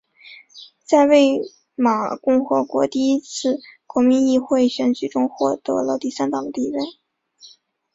[0.83, 1.41] 在魏
[1.75, 6.79] 玛共和国第一次国民议会选举中获得了第三党的地位。